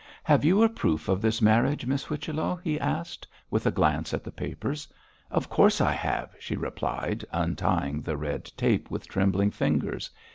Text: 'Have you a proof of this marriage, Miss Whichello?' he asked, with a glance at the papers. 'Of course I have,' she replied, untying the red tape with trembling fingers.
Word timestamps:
'Have 0.23 0.43
you 0.43 0.63
a 0.63 0.67
proof 0.69 1.07
of 1.07 1.21
this 1.21 1.43
marriage, 1.43 1.85
Miss 1.85 2.03
Whichello?' 2.05 2.55
he 2.63 2.79
asked, 2.79 3.27
with 3.51 3.67
a 3.67 3.71
glance 3.71 4.15
at 4.15 4.23
the 4.23 4.31
papers. 4.31 4.87
'Of 5.29 5.47
course 5.47 5.79
I 5.79 5.91
have,' 5.91 6.33
she 6.39 6.55
replied, 6.55 7.23
untying 7.31 8.01
the 8.01 8.17
red 8.17 8.45
tape 8.57 8.89
with 8.89 9.07
trembling 9.07 9.51
fingers. 9.51 10.09